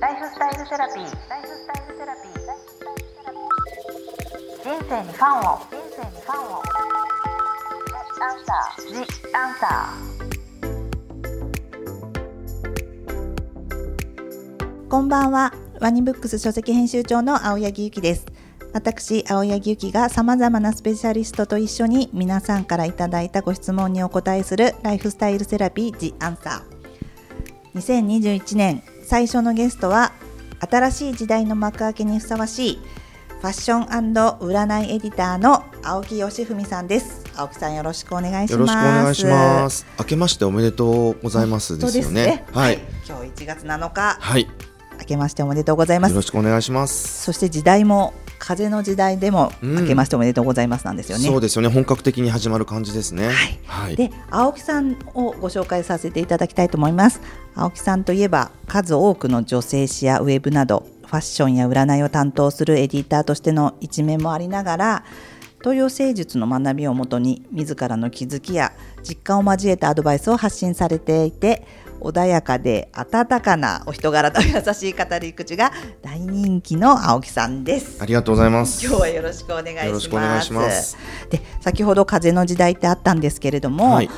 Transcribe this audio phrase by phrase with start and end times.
[0.00, 1.04] ライフスタイルセラピー。
[1.28, 2.32] ライフスタイルセラピー。
[4.62, 5.58] 人生にファンを。
[5.58, 6.62] 人生にファンを。
[8.20, 8.86] アンサー。
[8.86, 8.94] ジ
[9.34, 14.88] アンサー。
[14.88, 15.52] こんばんは。
[15.80, 18.24] ワニブックス書籍編集長の青柳ゆきです。
[18.72, 26.78] 私、青柳ゆきが様々なスペシャリストと一緒に皆さんからいただいたご質問にお答えするライフスタイルセラピージアンサー。
[27.74, 30.12] 2021年最初のゲストは
[30.70, 32.78] 新しい時代の幕開けにふさわしい
[33.40, 33.94] ファッション
[34.42, 37.24] 占いエディターの青木義文さんです。
[37.34, 38.52] 青木さんよろしくお願いします。
[38.52, 39.86] よろしくお願いします。
[39.98, 42.44] 明けましておめでとうございますですよね。
[42.52, 42.80] はい。
[43.08, 44.46] 今日1月7日、はい。
[44.46, 44.48] よ
[44.98, 46.14] 明けましておめでとうございます。
[46.14, 47.24] ろしくお願いします。
[47.24, 51.26] そして時代も風の時代でもうん明けましておめでとうございますなんですよね。
[51.26, 51.68] そうですよね。
[51.68, 53.28] 本格的に始まる感じですね。
[53.28, 53.96] はいはい。
[53.96, 57.20] で青木さんをご紹介させていただきたいと思います
[57.54, 65.04] 青木さんといえば数多くの女性誌やウェブなどファッションや占いを担当するエディターとしての一面もありながら
[65.60, 71.66] 東洋聖術の学びをもとに自らの気づきや実感を交えたアドバイスを発信されていて
[72.00, 78.84] 穏やかで温かなお人柄と優しい語り口が大人気の青木さんですありがとうございます。
[78.86, 79.86] 今日はよろしくお願いします。
[79.86, 80.96] よろしくお願いします
[81.30, 84.10] で、先ほど風の時代ってあったんですけれども、はい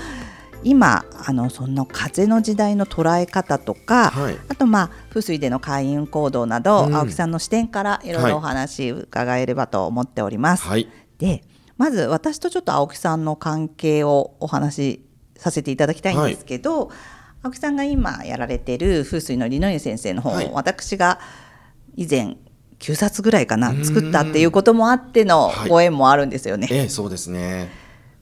[0.62, 10.64] 今あのその風の時代の捉え方とか、はいあとまあ風水での開運行動など、うん青木さんの視点からいろいろお話伺えればと思っております。
[10.64, 10.86] はい。
[11.20, 11.44] で、
[11.76, 16.90] まず私とちょっと青木さんの関係をお話しさせていただきたいんですけど、
[17.42, 20.50] 青木さんが今やられてる風水のリノイ先生の本を、はい。
[20.52, 21.20] 私が
[21.96, 22.36] 以前
[22.80, 23.84] 9冊ぐらいかなうん。
[23.84, 25.68] 作ったっていうこともあってのはい。
[25.68, 26.68] ご縁もあるんですよね。
[26.70, 27.70] ええ、そうですね。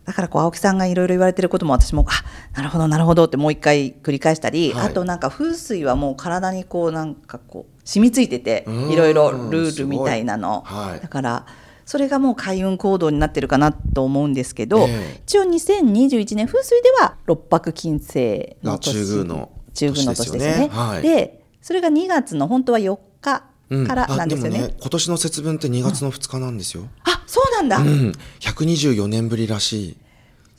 [0.05, 2.25] だからこう青木さんがいろいろ言われてることも私もあ
[2.57, 4.87] なるほどなるほどってもう一回繰り返したり、はい。
[4.87, 8.91] あとなんか風水はもう体にこうなんかこう染みついててうん。
[8.91, 11.01] いろいろルールみたいなの、はい。
[11.01, 11.47] だから
[11.89, 20.39] それがもう開運行動になってるかなと思うんですけど、ええ一応2021年風水では六白金星のが年中宮の中宮の年ですよね。
[20.39, 24.59] 年でねはいでそれが2月の本当は4日うんからなんですよね。
[24.59, 26.89] あでもね、今年の節分って2月の2日なんですよ。
[27.05, 28.13] あそうなんだ、うん。
[28.41, 29.97] 124年ぶりらしい。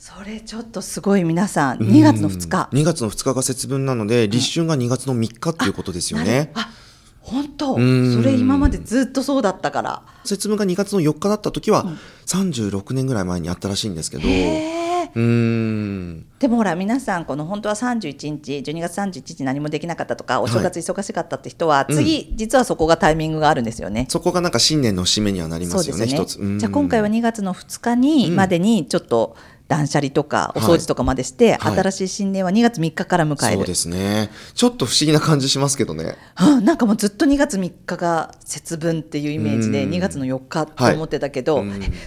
[0.00, 2.68] それちょっとすごい皆さん2月の2日。
[2.72, 6.50] 2月の2日が節分なので、立春が2月の3日っていうことですよね。
[6.54, 6.70] あ
[7.20, 7.74] 本当？
[7.74, 8.14] うん。
[8.14, 10.02] それ今までずっとそうだったから。
[10.24, 11.86] 節分が2月の4日だった時は、
[12.26, 14.22] 36年ぐらい前にあったらしいんですけど。
[16.38, 21.96] でもほら皆さんこの本当は31日12月31日何もできなかったとかお正月忙しかったって人は、うん。
[21.96, 24.06] 次実はそこがタイミングがあるんですよね。
[24.08, 26.38] そこがなんか新年の節目にはなりますよね、一つ。
[26.38, 26.58] うん。
[26.58, 29.36] じゃあ今回は2月の2日に、うんまでにちょっと
[29.70, 34.30] 断捨離とかお掃除とかまでして、はい新しい新年は2月3日から迎える、そうですね。
[34.54, 36.16] ちょっと不思議な感じしますけどね。
[36.40, 41.66] うんなんかもうずっと2月3日が節分っていうイメージでうん2月の4日と思ってたけど、はい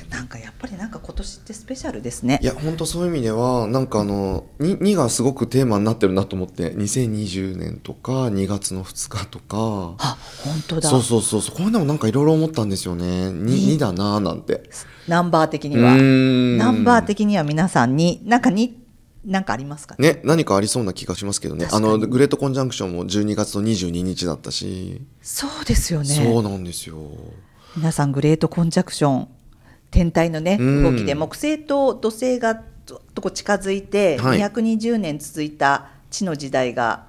[0.09, 2.46] なんかやっぱりなんか今年ってスペシャルですねい。
[2.46, 13.06] や、本当そういう意味では、なんかあの、2, 2がすごくテーマになってるなと思って、2020年とか、2月の2日とか、あ本当だそうそうそう、そこでもなんかいろいろ思ったんですよね。
[13.30, 13.45] 2,
[13.75, 14.69] 2だなぁなんて。
[15.07, 15.95] ナンバー的には。
[15.95, 18.81] ナンバー的には皆さんになんかに
[19.25, 20.13] なんかありますかね？
[20.15, 21.67] ね、何かありそうな気がしますけどね。
[21.71, 26.05] あの、グレートコンジャンクションも12月の22日だったし、そうですよね。
[26.07, 26.97] そうなんですよ。
[27.75, 29.27] 皆さんグレートコンジャクション
[29.91, 30.83] 天体のねうん。
[30.83, 34.39] 動きで木星と土星がとこう近づいて、はい。
[34.39, 37.05] 220年続いた地の時代が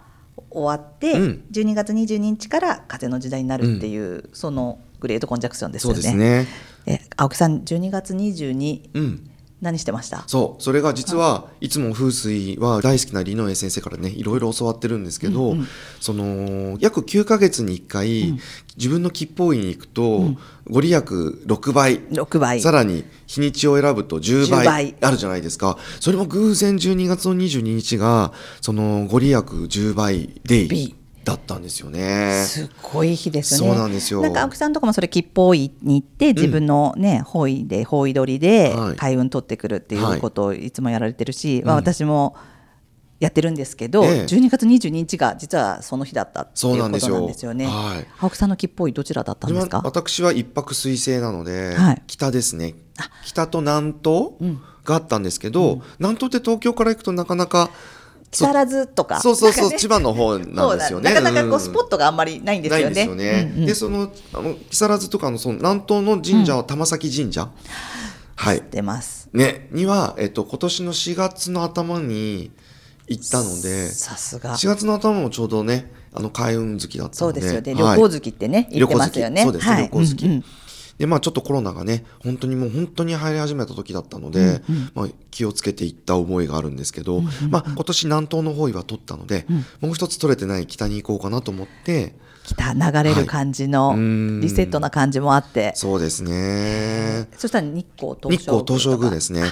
[0.50, 1.44] 終わって、うん。
[1.50, 6.02] 12月22日から風の時代になるっていう、そのグレートコンジャクションですそうよね。
[6.02, 6.46] ですね。
[6.86, 9.30] え青木さん12月22うん。
[9.60, 10.24] 何してました？
[10.26, 10.62] そう。
[10.62, 15.68] それが実はいつも風水は大好きなリノエ先生からねいろいろ教わってるんですけど、うんうん。
[16.00, 18.38] その約9ヶ月に1回、うん。
[18.76, 20.38] 自分の吉報院に行くと、ん。
[20.68, 22.00] ご利益6倍。
[22.00, 22.60] 6倍。
[22.60, 24.96] さらに日にちを選ぶと10 10倍倍。
[25.00, 25.78] あるじゃないですか。
[25.98, 30.94] それも偶然12月の22日がそのご利益10倍デイ
[31.24, 32.44] だったんですよね。
[32.46, 33.66] すごい日ですよね。
[33.68, 34.20] そうなんですよ。
[34.20, 38.96] なんか青木さんとかもそれ吉報院に行って自分のね、方位で方位取りではい。
[38.96, 40.70] 開運取ってくるっていうことをい。
[40.70, 41.66] つもやられてるし、ん。
[41.66, 42.36] まあ私も
[43.20, 44.24] やってるんですけど、ええ。
[44.24, 47.66] 12月22日が実はその日だったっていうことなんですよね。
[47.66, 48.06] はい。
[48.20, 49.80] 青木さんの吉報院どちらだったんですか？
[49.84, 52.02] 私は一泊水星なので、はい。
[52.06, 52.74] 北ですね。
[53.24, 54.60] 北と南東うん。
[54.84, 57.70] があったんですけど、南東って東京から行くとなかなか
[58.34, 59.20] 木更津とか。
[59.20, 61.14] そうそうそう、ね千葉の方なんですよね。
[61.14, 62.94] ななかなかこううんスポットがあんまりないんですよね。
[62.94, 63.54] でね。
[63.56, 67.48] うんそのあの木更津とかのその南東の神社は玉崎神社、
[68.34, 69.28] はい出ます。
[69.32, 72.50] ねにはえっと今年の4月の頭に
[73.06, 74.56] 行ったのでさすが。
[74.56, 77.74] 4月の頭もちょうどねあの開運好きだったのでそうですよね。
[77.74, 79.42] 旅はい行好きってね、言ってますよね。
[79.42, 80.44] そうですね旅行好きうんうん
[80.98, 84.62] でまあちょっとコロナがね本当にもう本当に入り始めた時だったので、
[84.94, 87.20] まあ、気をつけていった思いがあるんですけど、
[87.50, 89.46] まあ、今年南東の方位は取ったので、
[89.80, 92.14] もう一つ取れてない北に行こうかなと思って
[92.44, 93.94] 北流れる感じの
[94.40, 97.26] リセットな感じもあって、そうですね。
[97.38, 99.42] そしたら日光東照宮日光東照宮ですね。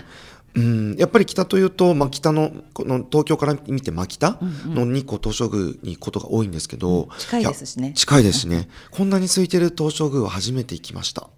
[0.55, 7.89] うん、やっぱり北というと、まあ、北のこの東京から見て真北の日光東照宮に行くことが多いんですけど、近いですしね。
[7.89, 8.69] や近いですしね。
[8.91, 11.29] こんなに空いてる東照宮は初めて行きました。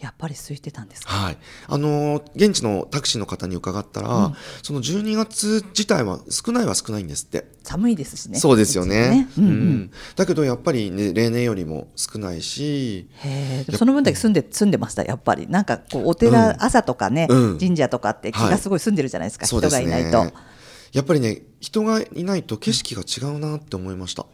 [0.00, 1.12] あやっぱり空いてたんですか？
[1.12, 7.46] はい、あのー現地のタクシーの方に伺ったら、その12月自体は少ないは少ないんですって。
[7.62, 8.38] 寒いですしね。
[8.38, 9.28] そうですよね。
[9.30, 9.90] うちはうんうん。
[10.16, 13.08] だけどやっぱりね例年よりも少ないし、
[13.76, 15.46] その分だけ住んで住んでましたやっぱり。
[15.48, 16.56] なんかこうお寺、うん。
[16.62, 17.58] 朝とかね、うん。
[17.58, 19.82] 神社とかって気がすごい住んでるじゃないですか、そうですね。
[19.82, 20.32] 人がいないと。
[20.92, 24.24] やっぱりね人がいないと景色が違うなって思いました。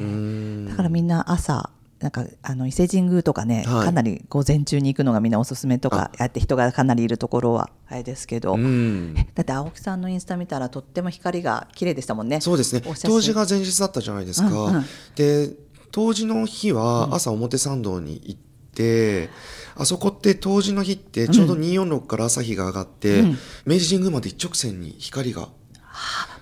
[0.00, 0.68] うん。
[0.70, 3.84] だからみんな朝なんかあの伊勢神宮とかね、はい。
[3.86, 9.14] かなり午前中に行くのがみんなおすすめとかやって人がかなりいるところはあれですけど、うん。
[9.34, 12.40] だって青木さんのインスタ見たらとっても光が綺麗でしたもんね。
[12.40, 12.82] そうですね。
[12.86, 13.10] お写真。
[13.10, 14.84] 冬至が前日だったじゃないですか、うんうん。
[15.14, 15.50] で
[15.90, 18.40] 冬至の日は朝表参道に行っ
[18.74, 19.30] て、
[19.74, 23.38] あそこって冬至の日ってちょうど246から朝日が上がって、うん。
[23.64, 25.48] 明治神宮まで一直線に光が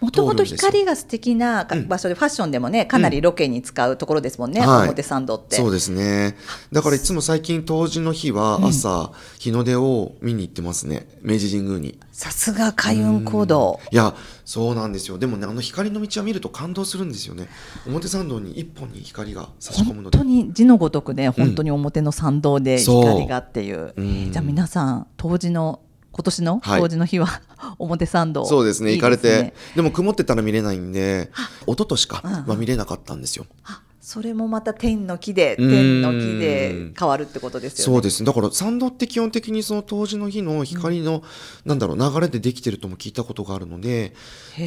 [0.00, 4.82] もともと光が素敵な場所で、ファッションでもねかなりロケに使うところですもんね、はい。
[4.84, 5.56] 表参道って。
[5.56, 6.36] そうですね。
[6.72, 11.06] だからいつも最近冬至の日は朝、日の出を見に行ってますね。
[11.22, 11.98] 明治神宮に。
[12.12, 13.80] さすが開運行動。
[13.90, 14.14] いや
[14.44, 15.18] そうなんですよ。
[15.18, 17.48] でもねあの光の道を見ると感動するんですよね。
[17.86, 20.18] 表参道に一本に光が差し込むので。
[20.18, 23.94] 本当に字のごとくね、本当に表の参道で光がっていう。
[23.96, 24.06] うん。
[24.06, 25.80] えーじゃあ皆さん、当時の、
[26.14, 26.80] 今年のはい。
[26.80, 27.42] 当時の日は、
[27.78, 28.46] 表参道。
[28.46, 29.42] そうですねいい行かれて。
[29.42, 31.30] ねでも曇ってたら見れないんで
[31.66, 32.46] 一昨年かうんうん。
[32.46, 33.46] は見れなかったんですよ。
[33.64, 35.70] あそれもまた天の木で、うん。
[35.70, 37.94] 天の木で変わるってことですよね。
[37.94, 38.22] そうです。
[38.22, 41.24] ねだから参道って基本的にその冬至の日の光の、
[41.64, 44.12] なんだろう流れでできてるとも聞いたことがあるので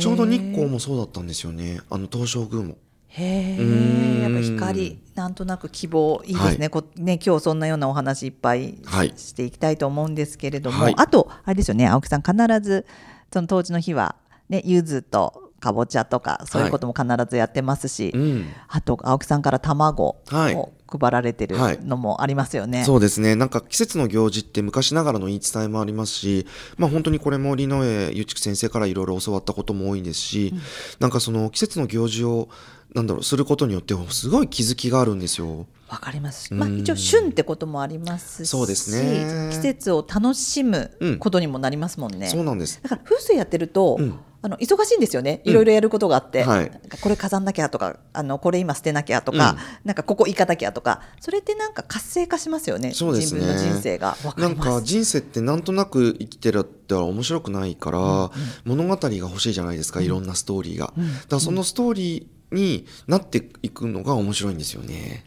[0.02, 1.80] ちょうど日光もそうだったんですよね。
[1.90, 2.78] あの東照宮も
[3.10, 6.58] へうんえ、やっぱ光、なんとなく希望、いいですね。
[6.60, 6.70] はい。
[6.70, 10.94] こね、今日そんなようなお話いっぱいはいしていきたいと思うんですけれども、はい。
[10.98, 12.86] あと、あれですよね、青木さん、必ず、
[13.34, 14.16] その当時の日は、
[14.50, 18.46] ね、柚子とかぼちゃとか、そういうことも必ずやってますし、うん。
[18.68, 20.56] あと、青木さんから卵はい。
[20.56, 21.80] を配られてるはい。
[21.84, 22.86] のもありますよね。
[22.86, 23.36] そうですね。
[23.36, 30.54] なんか季節の行事って昔ながらの言い伝えもありますし、まあ、本当にこれもリノエゆちく先生からいろいろ教わったことも多いですし、
[31.00, 32.48] なんかその季節の行事を
[32.98, 35.68] なんだろうすることによってすごい気づきがあるんだよ。
[35.88, 36.50] わかります。
[36.52, 36.60] うん。
[36.60, 39.50] まあ、一応旬ってこともありますし、そうですね。
[39.52, 42.28] 季節を楽しむことにもなりますもんね。
[42.28, 42.82] そうなんです。
[42.82, 44.20] だから風水やってると、うん。
[44.40, 45.42] あの忙しいんですよね。
[45.46, 46.70] いろいろやることがあって、はい。
[46.72, 52.94] なんかこれ飾んなきゃとか、あのこれ今捨てなきゃとか、なんかここ行かなきゃとか、それってなんか活性化しますよね。
[52.94, 53.42] そうですね。
[53.42, 54.16] 自分の人生が。
[54.38, 54.70] なんります。
[54.70, 58.32] か人生ってなんとなく生きてるっては面白くないから、
[58.64, 60.98] 物語が欲しいじゃないですか、いろんなストーリーが、だか
[61.32, 65.24] らそのストーリーになっていくのが面白いんですよね。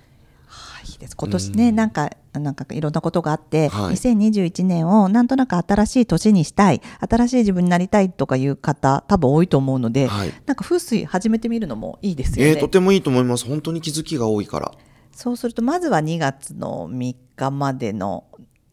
[0.88, 1.16] いいです。
[1.16, 3.94] 今年ね、なんかなんかいろんなことがあって、はい。
[3.94, 10.32] 2021年をなんとなく新しい年にしたい新しい自分になりたいとかいう方多分多いと思うので、はい。
[10.46, 12.52] なんか風水始めてみるのもいいですよね。
[12.52, 13.46] えーとてもいいと思います。
[13.46, 14.72] 本当に気づきが多いから。
[15.12, 18.24] そうするとまずは2月の3日までの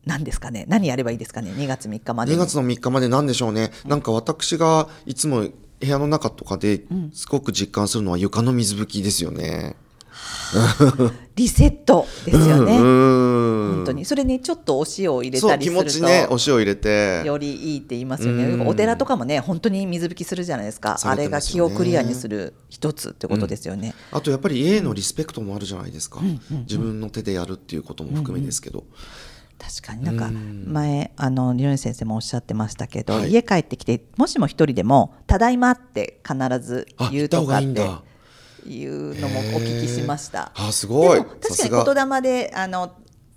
[0.06, 0.66] 何ですかね。
[0.68, 1.51] 何やればいいですかね。
[1.51, 5.46] 2月3日まで2に月の3日までなんでしょうね、なんか私がいつも
[5.80, 9.76] 部屋の中とかですごく実感するのは床の水拭きですよね。
[11.36, 13.74] リセットですよね、うん。
[13.76, 14.06] 本当に。
[14.06, 17.22] それにちょっとお塩を入れたりするとちねお塩入れて。
[17.24, 18.68] よりいいって言いますよね、うん。
[18.68, 20.98] お寺とかもね本当に水拭きするじゃないですか。
[20.98, 28.84] さあれが気をクリアにする一つってことですよね、あとやっぱり家へのリスペクトもあるじゃないですか、自分の手でやるっていうことも含めですけど、
[29.60, 30.04] 確かに。
[30.04, 33.32] なんかうん前あのリオネ先生もおっしゃってましたけど、はい。
[33.32, 37.66] 家帰ってきてもしも一人でも「ただいま」って必ずあ言うとかって
[38.70, 40.52] いうのもお聞きしました。
[40.56, 41.20] あすでごい。
[41.20, 42.94] も確かに言霊であの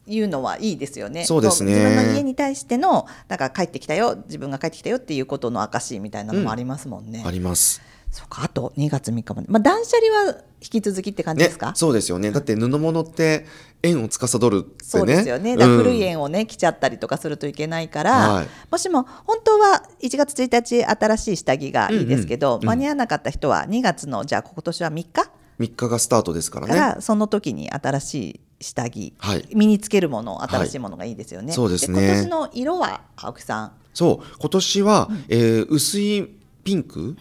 [0.07, 1.25] 言うのはいいですよね。
[1.25, 1.73] そうですね。
[1.73, 7.23] 自分の家に対してのだから帰ってきたよ自分が帰ってきたよっていうことの証みたいなのもありますもんね。
[7.25, 12.33] ありますそうかあと2月3日まで、まあ、断捨離は引き続きって感じねですか、そうですよね。
[12.33, 13.47] だって布物って
[13.83, 14.75] 縁を司るってね。
[14.83, 15.57] そうですよね。
[15.57, 16.03] だ古いうん。
[16.03, 18.47] 縁をね、着ちゃったりとかするといけないから、はい。
[18.71, 22.67] もしも本当は1月1日新しい下着がいいですけど、うんうん。
[22.67, 25.05] 間に合わなかった人は2月のじゃあ今年は3日？
[25.13, 26.75] か3日がスタートですからね。
[26.75, 29.49] らその時に新しい下着、はい。
[29.55, 31.53] 身につけるもの新しいものがいいですよね。
[31.53, 32.07] そうですね。
[32.07, 33.73] 今年の色は青木さん？
[33.95, 34.37] そう。
[34.39, 36.40] 今年は、えー薄いピ
[36.71, 37.17] ピンク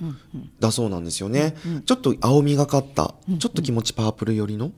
[0.60, 4.72] だそうなんですよね、ちょっと青みがかった、ちょっと気持ちパープル寄りの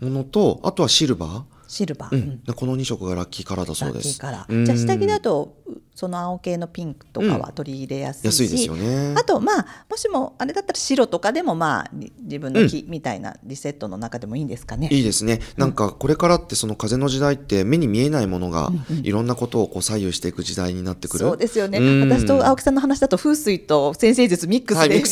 [0.00, 2.52] ものとあとはシルバー、シルバー、ううん。
[2.52, 4.52] んこの2色がラッキーカラーだそうラッですキーカラー。
[4.52, 4.64] うん。
[4.64, 5.56] じゃあ下着だと
[5.94, 9.14] その青系のピンクとかは取り入れやすいし、安いですよね。
[9.16, 14.88] あとまあもしもあれだったら白とかでもまあり自分の木みたいなリセットの中でもいいんですかね。
[14.90, 15.40] いいですね。
[15.56, 18.70] なんかこれからってその風の時代って目に見えないものが
[19.02, 21.26] いろんなことをこう左右していく時代になってくる。
[21.26, 22.08] そうですよね、うん。
[22.08, 25.02] 私と青木さんの話だと風水と先生術ミックスで、はい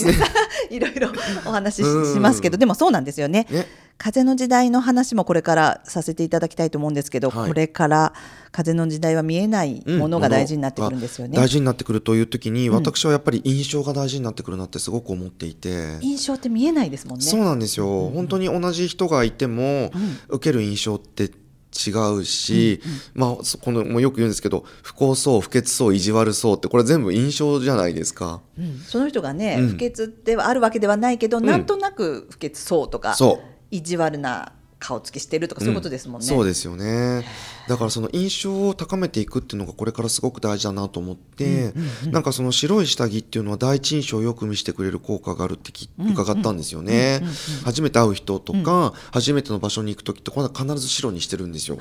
[0.71, 1.11] いろいろ
[1.45, 3.47] お話しうんしますけどでもそうなんですよね。
[3.51, 3.67] ね。
[3.99, 7.49] 風の時代の話もこれからさせていただきたいと思うんですけど、はい。
[7.49, 8.13] これから
[8.53, 11.31] 風の時代は見えないうんものが大事になってくるんですよね。
[11.31, 15.99] ものが大事になってくるという時に、私はやっぱり印象が大事になってくるなってすごく思っていて。
[16.01, 17.25] 印象って見えないですもんね。
[17.25, 19.91] そうなんですよ、本当に同じ人がいても、
[20.29, 21.31] 受ける印象って
[21.77, 22.81] 違うし、
[23.15, 28.41] まあそこのもうよく言うんですけど不幸そう不潔そう意地悪そうってこれ全部印象じゃないですか。
[28.59, 28.79] うん。
[28.87, 29.69] その人がね、うん。
[29.69, 33.57] 不潔ではあるわけではないけど、なんとなく不潔そうとかそう。
[33.71, 36.27] 意地悪な顔つきしてるとかそういうことですもんね。
[36.27, 37.25] そうですよね。
[37.67, 41.73] だからその印象を高めていくっていうのがこれからすごく大事だなと思って、
[42.07, 47.23] なんかその白い下着っていうのは第一印象をよく見せてくれる効果があるってき伺ったんですよね。
[47.65, 51.79] 初めて会う人とか、初めての場所に行く時ってこれは必ず白にしてるんですよ。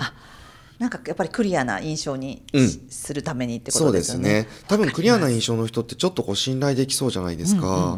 [0.80, 2.68] なんかやっぱりクリアな印象にうん。
[2.68, 4.48] しするためにってこそうでとですよね。
[4.50, 4.66] すね。
[4.68, 7.98] 多分クリアな印象の人ってちょっとこう信頼できそうじゃないですか、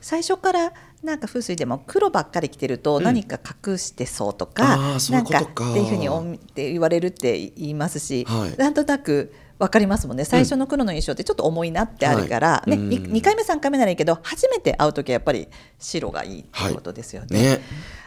[0.00, 8.56] 最初からなんか風水でも黒ばっかり着てると何か隠してそうとか、ういなんかっていうふうにおって言われるって言いますし、はい。
[8.56, 10.24] なんとなく分かりますもんね。
[10.24, 12.88] 最初の黒の印象ってちょっと重いなってあるから、ね、はいうん。
[13.12, 17.40] 2, 回目3回目ならいいけど初めて会う時はやっぱり白がいいってことですよね。
[17.40, 17.60] ね。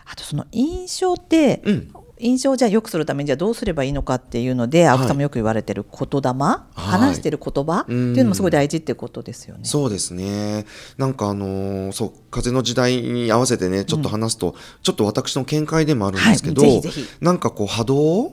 [0.05, 6.29] あとその印象って、うん印象をじゃあ良くするためにじゃあどうすればいいのかっていうので青木さんもよく言われてる言霊、
[6.73, 9.61] 話してる言葉っていうのもすごい大事っていうことですよね。
[9.63, 10.65] そうですね。
[10.97, 16.81] なんかあのーそう風の時代に合わせてねちょっと話すと、ちょっと私の見解でもあるんですけど、はい
[17.19, 18.31] なんかこう波動っ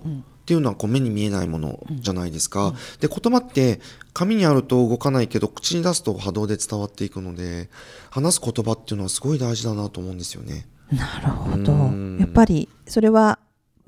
[0.49, 3.81] ていうのはこう目に見えないものじゃないですか、で言葉って
[4.13, 7.69] 紙にあると動かないけど口に出すと波動で伝わっていくので
[8.11, 10.67] 話す言葉っていうのはすごい大事だなと思うんですよね。
[10.91, 11.73] なるほど。
[11.73, 12.19] うん。
[12.19, 13.39] やっぱりそれは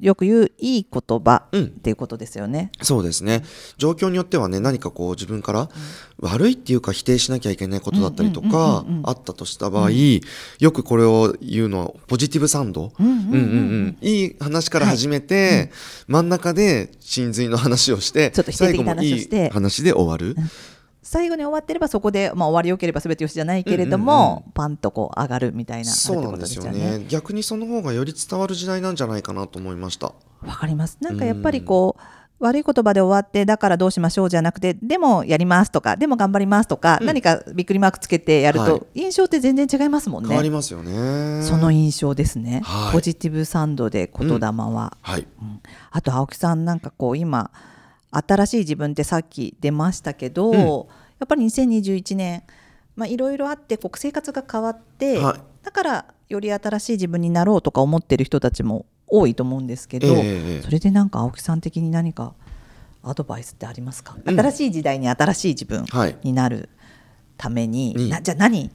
[0.00, 1.64] よく言ういい言葉うん。
[1.64, 2.73] っていうことですよね。
[2.83, 3.42] そうですね。
[3.78, 5.69] 状況によってはね何かこう自分から
[6.19, 13.97] 悪いっていうか否定しなきゃいけないことだったりとかあったとした場合、よくこれを言うのはポジティブサンド、うんうんうん。
[14.00, 15.71] いい話から始めて、
[16.07, 19.37] 真ん中で真髄の話をしてちょっと否定的な話をして。
[19.37, 20.37] 最後もいい話で終わる、
[21.02, 27.04] 最後に終わってればそこで、まあ、終わりよければ全てよしじゃないけれども、パンとこう上がるみたいなそうなんですよね。
[27.09, 30.12] 逆にその方がより伝わる時代なんじゃないかなと思いました。
[30.42, 30.99] わかります。
[31.00, 32.02] なんかやっぱりこう、
[32.40, 38.83] 悪い言葉で終わってだからどうしましょうじゃなくてでもやりますとかでも頑張りますとか、何かびっくりマークつけてやると、はい。
[38.95, 40.28] 印象って全然違いますもんね。
[40.28, 41.42] 変わりますよね。
[41.42, 42.92] その印象ですね、はい。
[42.92, 45.61] ポジティブサンドで言霊は、はい、うん。
[45.90, 47.50] あと青木さんなんかこう今
[48.11, 50.57] 新しい自分ってさっき出ましたけど、ん。
[51.19, 52.43] やっぱり2021年
[52.97, 55.40] まあいろいろあってこう生活が変わって、はい。
[55.64, 62.35] だからより新しい自分になろうとか思ってる人たちも多いと思うんですけど、ええええそれでなんか青木さん的に何か
[63.02, 64.37] アドバイスってありますか、うん。
[64.38, 66.17] 新しい時代に新しい自分はい。
[66.23, 66.69] になる
[67.37, 68.71] ために、になじゃあ何？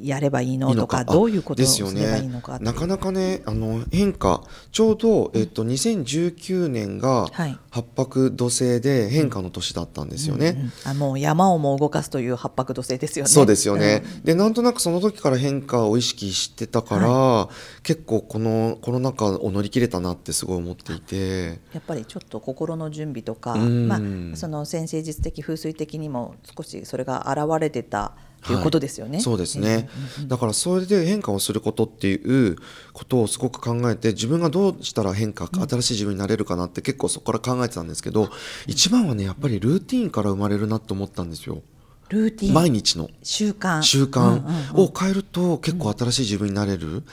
[0.00, 4.42] やればいいのとかどういうことをですればいいねのかってなかなかねあの変化。
[4.72, 7.58] ちょうど、えっと、2019年がはい。
[7.70, 10.70] 八白土星で変化の年だったんですよね。
[10.84, 13.30] うんあもう山をも動かすという八白土星ですよね。
[13.30, 17.48] そうですよね、でなんとなくその時から変化を意識してたから、
[17.82, 21.60] 結構このコロナ禍を乗り切れたなってすごい思っていて。
[21.72, 23.88] やっぱりちょっと心の準備とか、うん。
[23.88, 28.12] まあ、その先生術的風水的にも少しそれが現れてた
[28.46, 28.56] とい。
[28.56, 29.20] うことですよね。
[29.20, 29.88] そうですね、
[30.26, 32.56] だからそれで変化をすることっていう
[32.92, 38.30] ことをすごく考えて自分がどうしたら変化新しい自分になれるかなって結構そこから考えてたんですけど
[38.66, 41.62] 一番はねやっぱりルーティンから生まれるなって思ったんですよ。
[42.08, 42.54] ルーティン。
[42.54, 43.08] 毎日の。
[43.22, 43.82] 習慣。
[43.82, 47.04] 習慣うんうんうんを変えると結構新しい自分になれる、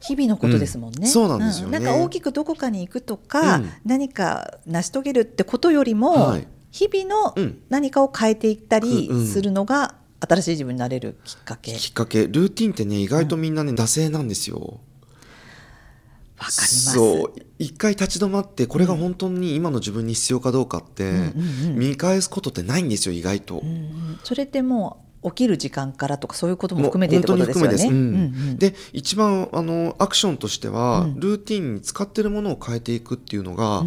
[0.00, 0.98] 日々のことですもんね。
[1.00, 1.08] うん。
[1.08, 1.78] そうなんですよね。
[1.78, 3.70] なんか大きくどこかに行くとか、うん。
[3.84, 6.46] 何か成し遂げるってことよりも、はい。
[6.70, 7.58] 日々のうん。
[7.68, 9.26] 何かを変えていったりうん。
[9.26, 9.94] するのが
[10.26, 11.72] 新しい自分になれるきっかけ。
[11.72, 12.26] わきっかけ。
[12.26, 14.80] ルーティンってね意外とみんなね惰性なんですよ。
[16.36, 16.92] かります。
[16.92, 17.32] そう。
[17.58, 21.32] 一回立ち止まってこれが本当に今の自分に必要かどうかって
[21.74, 23.58] 見返すことってないんですよ意外と。
[23.58, 28.30] うんそれってもう起きる時間からとかそういうことも含めてってことですよね。
[28.58, 31.20] で一番あのアクションとしては、うん。
[31.20, 33.84] ルーティンに使ってるものを変えていくっていうのが、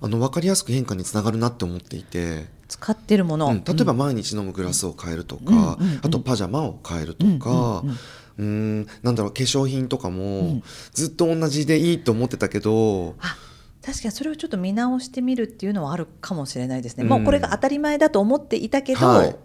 [0.00, 6.00] あの分かりやすく変化につながるなって思っていて使ってるもの、うん例えば毎日飲むグラスを変えるとか、うんうんうん。
[6.02, 7.82] あとパジャマを変えるとか、
[8.38, 10.62] うーんなんだろう化粧品とかも、
[10.92, 13.36] ずっと同じでいいと思ってたけど、あ
[13.84, 17.10] 確かにそれをちょっと見直してみるっていうのはあるかもしれないですね、うん。
[17.10, 19.36] もうこれが当たり前だと思っていたけど、はい。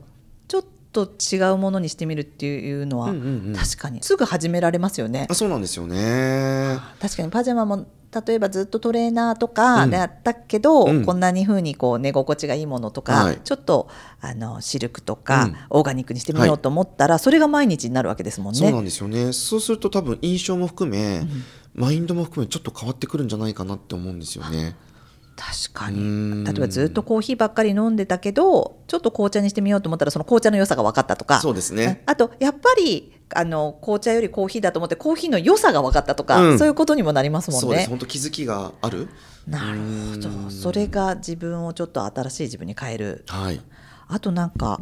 [0.47, 3.53] ちょっと違うものにしてみるっていうのは、うんうんうん。
[3.53, 4.01] 確かに。
[4.01, 5.27] すぐ始められますよね。
[5.29, 6.79] あそうなんですよね。
[7.01, 7.29] 確かに。
[7.29, 7.85] パジャマも
[8.25, 9.89] 例えばずっとトレーナーとかうん。
[9.89, 11.05] であったけど、うん。
[11.05, 13.39] こんなに風にこう寝心地がいいものとか、はい。
[13.43, 13.89] ちょっと
[14.21, 15.55] あのシルクとか、うん。
[15.69, 18.59] オーガニックにしてみようと思ったら、それが毎日になるわけですもんね。
[18.59, 19.33] そうなんですよね。
[19.33, 21.27] そうすると多分印象も含め、
[21.73, 24.75] マインドも含めちょっと変わってくるんじゃないかなって思うんですよね。
[25.35, 32.03] 確かうにん例えばずっとコーヒーばっかり飲んでたけどちょっと紅茶にしてみようと思ったらその紅茶の良さが分かったとかそうですね。
[32.05, 37.81] あとやっぱりあの紅茶よりコーヒーだと思ってコーヒーの良さが分かったとか、うんそういうことにもなりますもんそうです。
[37.83, 37.87] ね。
[37.89, 39.09] 本当気づきがある。
[39.47, 43.61] なるほうんどそれが自分をちょっと新しい自分に変えるはい。
[44.07, 44.81] あとなんか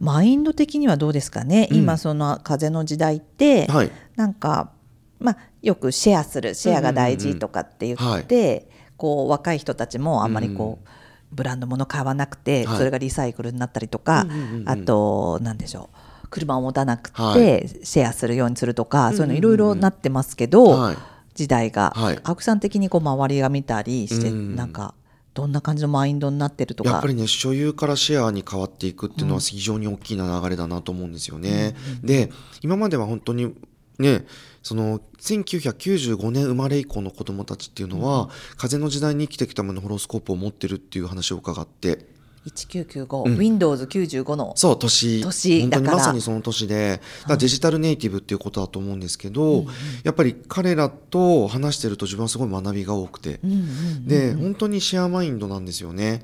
[0.00, 3.90] マインド的にはどうですかね、うん今その風の時代って、はい。
[4.16, 4.70] なんか、
[5.18, 10.88] まあ、よくシェアするシェアが大事とかって言って、こう若い人たちもあんまりこう、
[11.32, 12.76] ブランド物買わなくて、はい。
[12.76, 14.68] それがリサイクルになったりとか、うんうんうんうん。
[14.68, 15.88] あと何でしょ
[16.24, 17.68] う車を持たなくて、はい。
[17.84, 20.96] シェアするようにするとか、うんうんうんそういうのいろいろなってますけど、はい。
[21.34, 22.18] 時代が、はい。
[22.24, 24.94] 青木さん的にこう周りが見たりして、うんなんか
[25.34, 26.90] どんな感じのマインドになってるとか。
[26.90, 31.76] やっぱりね所有からシェアに変わっていくっていうのは非常に大きな流れだなと思うんですよね。
[32.02, 33.54] で今までは本当に
[34.00, 34.26] ね
[34.62, 42.06] その1995年生まれ以降の子どもたちっていうのは、風の時代に生きてきたためのホロスコープを持ってるっていう話を伺って。
[42.46, 43.36] 1995、うん。
[43.36, 45.20] Windows95 のそう年。
[45.22, 47.00] 年本当にまさにその年で。
[47.28, 49.66] デジタルネイティブっていうことだと思うんですけど、
[50.04, 54.06] やっぱり彼らと話してると自分はすごい学びが多くて、うんうん。
[54.06, 56.22] で本当にシェアマインドなんですよね。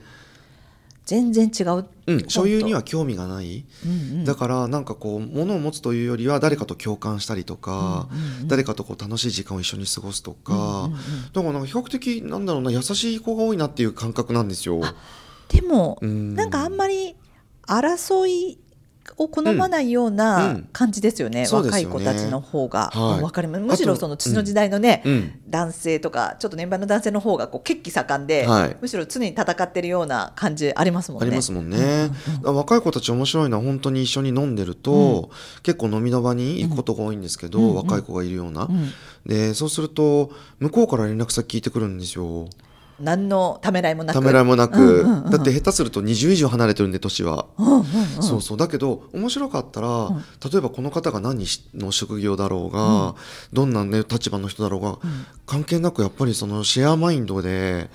[1.05, 4.25] 全然違う、うん、所有には興味がない、うんうん。
[4.25, 8.09] だからなんかこう物を持つというよりは誰かと共感したりとか、
[8.47, 10.91] 誰かとこう楽しい時間を一緒に過ごすとか、
[11.33, 14.81] だからなんか比較的なんだろうな優しい子が多いなっていう感覚なんですよ。
[15.49, 16.35] でも、うん。
[16.35, 17.17] なんかあんまり
[17.67, 18.59] 争い
[19.17, 20.13] を好まないよううん。
[20.15, 20.69] うなん。
[20.73, 21.95] 感じですよね、そうですよね。
[21.95, 23.23] 若い子たちの方が、はい。
[23.23, 23.65] わかります。
[23.65, 25.33] むしろその父の時代のね、うん。
[25.49, 28.77] 男性とかちょっと年配の男性の方がこう血気盛んで、はい。
[28.81, 31.27] むしろ常に戦ってるような感じありますもんね。
[31.27, 32.15] ありますもんね、だか
[32.45, 35.31] ら若い子たち面白いのは本当に一緒に飲んでると、
[35.63, 38.93] 結構飲みの場に行くことが多いんですけど、うん若い子がいるような、ん。
[39.27, 42.49] でそうすると向こうから連絡先聞いてくるんですよ
[43.01, 44.15] 何のためらいもなく。
[44.15, 47.85] ためらいもなく、うんうんうんだって下手すると20以上離れてるんで年は、うんうんうん。
[48.23, 48.57] そうそう。
[48.59, 50.11] だけど面白かったら、
[50.51, 53.15] 例えばこの方が何の職業だろうが、
[53.53, 54.99] どんな、ね、立場の人だろうが、
[55.47, 57.91] 関係なくやっぱりそのシェアマインドで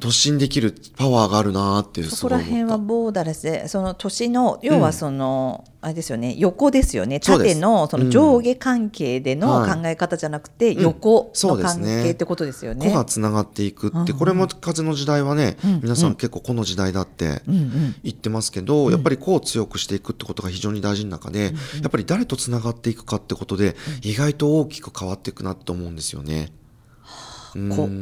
[0.00, 7.20] 突進できるパワーがあるなっていうそこら辺はボーダレスでその年の要はその、あれですよね横ですよね。
[7.20, 9.74] 縦のその上下関係でのはい。
[9.74, 12.88] 考え方じゃなくて、横の関係ってことですよね。
[12.90, 17.94] 個がつながっていくって、これも風の時代はね、皆さん結構個の時代だってうんうん。
[18.02, 21.52] 言ってますけど、やっぱり個を強くしていくってことが非常に大事な中で、
[21.82, 26.50] やっぱり誰とつながっていくかってことで、意外と大きく変わっていくなと思うんですよね。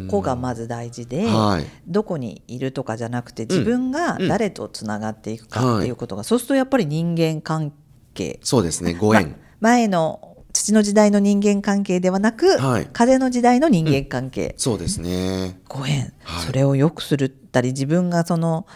[0.08, 1.66] 個がまず大事で、はい。
[1.86, 4.28] どこにいるとかじゃなくて自分がうん。
[4.28, 7.72] 誰とつながっていくかっていうことが、そうするとやっぱり人間関
[8.14, 8.40] 係。
[8.42, 9.36] そうですね、ご縁。
[9.60, 12.88] ま前の父の時代の人間関係ではなく、はい。
[12.92, 15.60] 風の時代の人間関係、そうですね。
[15.68, 16.46] ご縁、はい。
[16.46, 18.66] それを良くするったり自分がその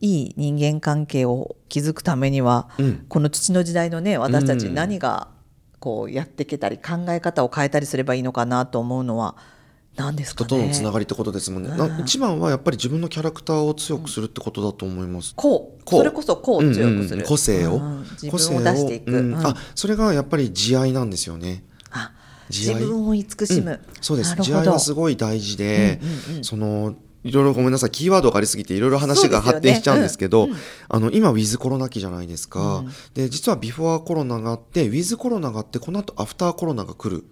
[0.00, 3.06] いい人間関係を築くためには、うん。
[3.08, 4.74] この父の時代のね私たちうん。
[4.74, 5.28] 何が
[5.78, 9.36] こうやっていけたり考え方を変えたりすればいいのかなと思うのは
[10.00, 10.48] 何ですかね。
[10.48, 11.68] 人とのつながりってことですもんね。
[11.68, 15.34] な一番はやっぱり自分のキャラクターを強くするってことだと思います。
[15.36, 15.84] こう。
[15.84, 16.00] こう。
[16.00, 17.80] それこそこうを強くする、うんうん個性を、
[18.30, 19.34] 個性分を出していく、うん。
[19.34, 19.46] うん。
[19.46, 21.64] あそれがやっぱり慈愛なんですよね。
[22.48, 24.34] 自分を慈しむ、そうです。
[24.34, 26.44] 慈愛はすごい大事で、うんうんうん。
[26.44, 27.90] そのいろいろごめんなさい。
[27.90, 37.24] キーワードがありすぎていろいろ話が発展しちゃうんですけどそうですよねあの今ウィズコロナ期じゃないですか、うんで実はビフォーコロナがあってウィズコロナがあってこの後アフターコロナが来る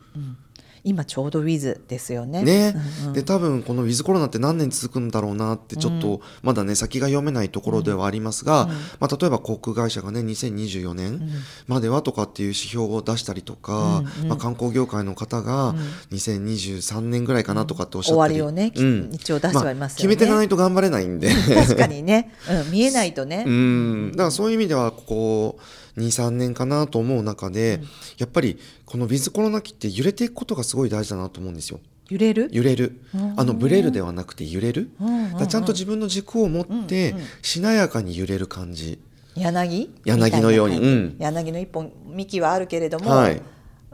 [0.85, 2.43] 今ちょうどウィズですよね。
[2.43, 3.13] ね、うんうん。
[3.13, 8.69] で多分このウィズコロナって何年続くんだろうなってちょっとまだね先が読めないところではありますが、
[9.01, 11.29] まあ、例えば航空会社がね2024年
[11.67, 14.29] まではとかっていう指標を出したりとか、うんうん。
[14.29, 15.75] まあ、観光業界の方が
[16.11, 19.11] 2023年ぐらいかなとかっておっしゃったり、終わりをねきうん。
[19.13, 19.97] 一応出してはいますよね。
[19.97, 21.31] 決めていかないと頑張れないんで。
[21.55, 24.11] 確かにね、うん、見えないとね、うん。
[24.13, 25.59] だからそういう意味ではここ
[25.99, 27.81] 23年かなと思う中で、
[28.17, 31.81] やっぱりこのウィズコロナ期って揺れていくことがすごい大事だなと思うんですよ。
[32.09, 32.49] 揺れる？
[32.53, 33.01] 揺れる。
[33.15, 34.91] うんあのブレるではなくて揺れる。
[35.01, 35.39] うんうんうん。
[35.39, 38.99] だちゃんと自分の軸を持ってうんうんしなやかに揺れる感じ。
[39.35, 39.91] 柳？
[40.05, 40.79] 柳のように。
[40.79, 41.17] うん。
[41.19, 43.43] 柳の一本幹はあるけれども、はい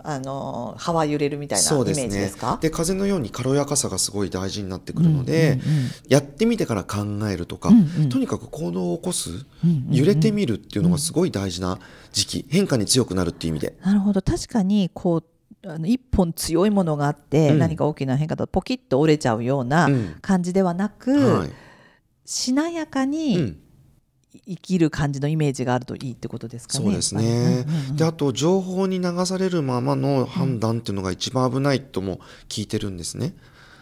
[0.06, 2.58] あの葉は揺れるみたいなイメージですか？
[2.60, 5.90] で風のように軽やかさがすごい大事になってくるので、うんうんうん。
[6.08, 8.08] やってみてから考えるとか、うんうん。
[8.10, 9.32] とにかく行動を起こす、う
[9.66, 11.78] んうん揺れてみるっていうのがすごい大事な
[12.12, 13.76] 時期変化に強くなるっていう意味で。
[13.82, 14.20] なるほど。
[14.20, 15.22] 確かにこ
[15.62, 17.58] うあの一本強いものがあって、うん。
[17.58, 20.16] 何か大きな変化だとポキッと折れちゃうようなうん。
[20.20, 21.50] 感じではなく、はい。
[22.26, 23.58] しなやかうにん、
[24.46, 26.84] 生きる感じのイメージがあるといいってことですかね。
[26.84, 27.96] そうですね、うんうんうん。
[27.96, 33.34] であと情報に流されるままの判断っていうのが一番危ないとも聞いてるんですね、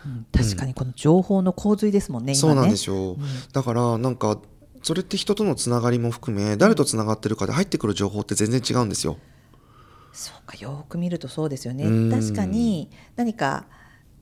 [0.07, 0.27] うん。
[0.33, 2.40] 確かにこの情報の洪水ですもんね、今ね。
[2.40, 3.18] そうなんですよ、ん。
[3.53, 4.38] だからなんか
[4.83, 9.18] それって人とのつながりも含め誰とつながってるかで入ってくる情報って全然違うんですよ。
[10.12, 11.85] そうかよく見るとそうですよね。
[11.85, 12.11] うん。
[12.11, 13.66] 確かに何か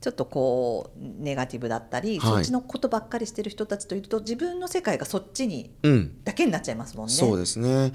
[0.01, 2.35] ちょっとこうネガティブだったり、はい。
[2.37, 6.25] そっちのことばっかりしてる人たちといると自分の世界がそっちにうん。
[6.25, 7.13] だけになっちゃいますもんね。
[7.13, 7.93] そうですね。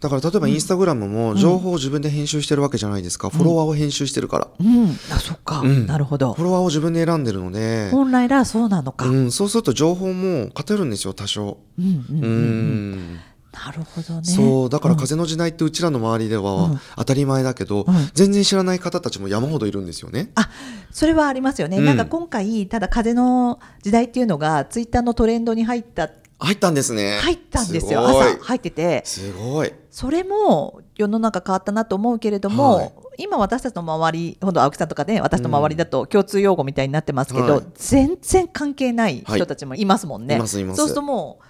[0.00, 5.86] だから例えばインスタグラムも情報を自分で編集してるわけじゃないですか、フォロワーを編集してるから、うん、あそっか、うん。
[5.88, 6.34] なるほど。
[6.34, 11.58] フォロワーを自分で選んでるので、本来らそうなのか、うん、そうすると情報も偏るんですよ多少。
[11.76, 13.20] うんうんうんううんん
[13.66, 14.22] なるほどね。
[14.24, 14.96] そうだからん。
[14.96, 16.44] 風の時代ってうちらの周りでうん。
[16.44, 18.10] は当たり前だけど、うん。
[18.14, 20.30] 全然知らない方たちも山ほどいるんですよね。
[20.34, 20.48] あ
[20.90, 21.84] それはありますよね、うん。
[21.84, 26.10] なんか今回ただ風の時代っていうのがツイッターのトレンドに入った。
[26.40, 27.18] 入ったんですね。
[27.20, 28.06] 入ったんですよ。
[28.06, 29.02] 朝入ってて。
[29.04, 29.72] すごい。
[29.90, 32.92] それも世の中変わったなと思うけれども、はい。
[33.18, 37.64] 今私たちの周りほんと青木さんとかね私の周りだと共通用語みたいになってますけど、はい。
[37.74, 40.36] 全然関係ない人たちもいますもんね。
[40.36, 40.76] いますいます。
[40.76, 41.44] そうするともう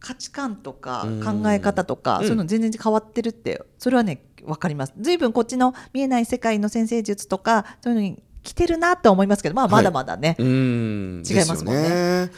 [0.00, 1.42] 価値観とかうん。
[1.42, 2.24] 考え方とか、うん。
[2.24, 4.92] そういうの全然変わってるってそれはね分かります。
[4.98, 11.22] 随分こっちの見えない世界の先生術とかそういうのに来てるなとは思いますけどまあまだまだね、うーん。
[11.28, 12.30] 違いますもんね。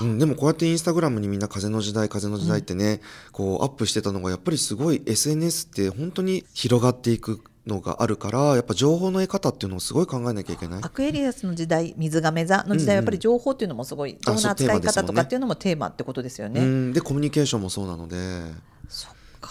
[0.00, 10.80] うん、でもこうやってインスタグラムにみんな風の時代風の時代ってね、こうアップしてたのがやっぱりすごい SNS って本当に広がっていくのがあるからやっぱ情報の得方っていうのをすごい考えなきゃいけない。
[10.82, 16.60] アクエリアスの時代水亀座の時代はやっぱり情報っていうのもすごいどんな扱い方とかっていうのもテーマってことですよね。
[16.60, 16.92] うん。
[16.92, 18.16] でコミュニケーションもそうなので。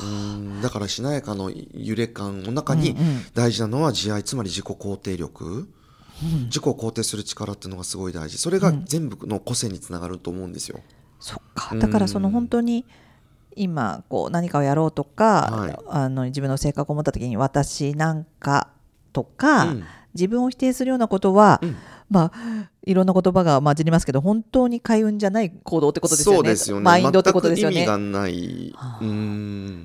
[0.02, 0.62] うん。
[0.62, 3.26] だからしなやかの揺れ感の中にうんうん。
[3.34, 5.68] 大事なのは自愛つまり自己肯定力、
[6.46, 8.38] 自己を肯定する力っていうのがすごい大事。
[8.38, 10.80] それが全部の個性につながると思うんですよ。
[11.20, 11.76] そっか。
[11.76, 12.86] だからその本当に
[13.56, 15.78] 今こう何かをやろうとか、はい。
[15.88, 18.70] あの自分の性格を持った時に私なんか
[19.14, 19.84] とか、うん。
[20.14, 21.76] 自分を否定するようなことは、うん。
[22.10, 26.50] まあいろんな言葉が混じりますけど本当に開運じゃない行動ってことですよね。
[26.50, 26.84] よね。
[26.84, 27.78] マインドってことですよね。
[27.78, 28.76] 全く意味がない、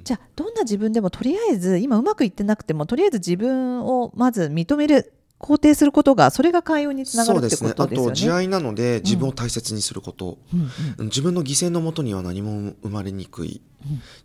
[0.04, 7.70] じゃあどんな自分でもとりあえず今うまくいってなくてもとりあえず自分をまず認める肯定することがそれが開運につながるってこそうですね。
[7.70, 8.06] あとですよね。
[8.08, 11.06] と自愛なので自分を大切にすること、うんうん。
[11.06, 13.62] 自分の犠牲のもとには何も生まれにくい、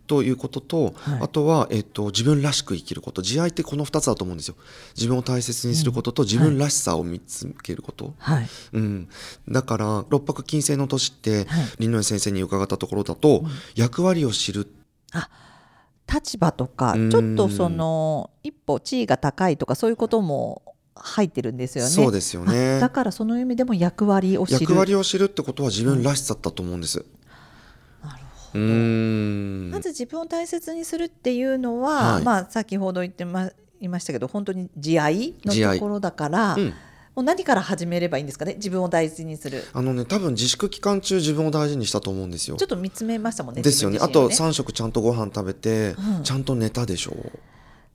[0.06, 1.20] ということと、はい。
[1.22, 3.22] あとは、えっと、自分らしく生きること。
[3.22, 4.56] 自愛ってこの2つだと思うんですよ。
[4.94, 8.48] 自分を大切にすることと自分らしさを見つけること、はい。
[8.74, 9.08] うん、
[9.48, 11.46] だから六白金星の年って、はい。
[11.78, 13.42] 林野先生に伺ったところだと、
[13.74, 14.70] 役割を知る。
[16.12, 20.62] 立場とかうんちょっとその一歩地位が高いとかそういうことも
[20.96, 21.90] 入ってるんですよね。
[21.90, 24.60] そうですよねあだからその意味でも役割を知る。
[24.62, 27.04] 役割を知るってことは自分らしさだと思うんです。
[28.02, 28.60] なるほうー
[29.68, 36.74] んまず自分を大切にするっていうのは、はいまあ先ほど言ってまいましたけど本当に自愛のところだから、うん
[37.14, 39.64] もう何から始めればいいんですかね自分を大事にする。
[39.72, 42.68] あのね多分自粛期間中自分を大事にしたと思うんですよちょっ。
[42.68, 43.62] と見つめましたもんね。
[43.62, 47.32] ですよねあと自分自身を3食ちゃんとご飯食べて、うんちゃんと寝たでしょう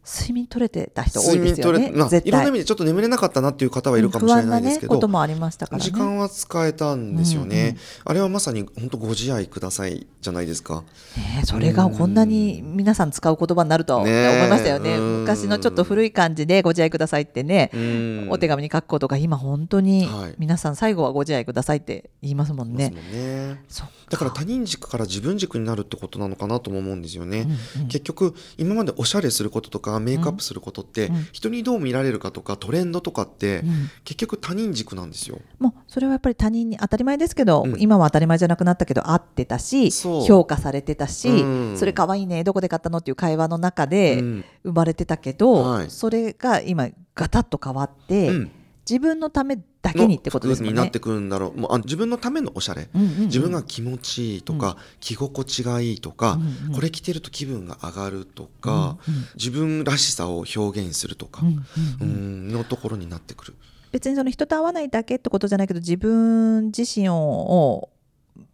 [0.03, 1.79] 睡眠取れてた人多いですよね。
[1.79, 5.83] 睡眠取れ、まあ、絶いろんな意対味でちょっと眠れなかったなっていう方はいるかもしれないですけ不安なねことど、もありましたからね。
[5.83, 10.83] 時間は使えたんですよね、うんうんあれはまさに本当ご自愛くださいじゃないですか。
[11.15, 14.97] ねえそれがこんなに皆さん使う言葉になるとは思いましたよね。
[14.97, 15.19] うん。
[15.21, 18.27] 昔のちょっと古い感じでご自愛くださいってね、うん。
[18.29, 20.35] お手紙に書くことが今本当にはい。
[20.39, 22.89] 皆さん最後はご自愛くださいって言いますもんね。
[22.89, 23.63] ですもんね。
[23.69, 23.93] そっか。
[24.11, 27.87] だから他人軸から自分軸になるってことなのかなとも思うんですよね、うんうん。
[27.87, 31.27] 結局今までおしゃれすることとかメイクアップすることって、うん。
[31.31, 33.89] 人にどう見られるかとかトレンドとかって、うん。
[34.03, 35.39] 結局他人軸なんですよ。
[35.59, 37.75] もうそれはやっぱり他人に当たり前ですけど、うん。
[37.79, 41.77] 今は当たり前じゃなくなったけど合ってたし評価されてたし、うん。
[41.77, 44.45] それ可愛いねどこで買ったのっていう会話の中でうん。
[44.63, 45.89] 生まれてたけど、はい。
[45.89, 48.51] それが今ガタッと変わって、うん
[48.91, 50.69] 自分のためだけにってことですね。
[50.69, 50.99] になって。
[50.99, 51.57] くるんだろう。
[51.57, 53.19] もうあ自分のためのおしゃれ、うんうんうん。
[53.27, 56.75] 自分が気持ちいいとか、着心地がいいとか、うんうん。
[56.75, 61.65] これ着てると気分が上がるとか、うんうん自分らしさを表現するとか、うん
[62.01, 62.47] うんうん。
[62.49, 63.55] のところになってくる。
[63.93, 67.89] 別にその人と会わないだけってことじゃないけど自分自身を